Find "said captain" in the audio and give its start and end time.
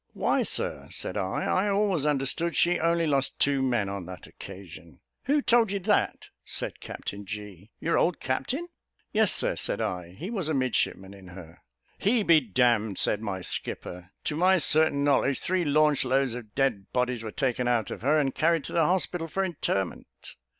6.43-7.23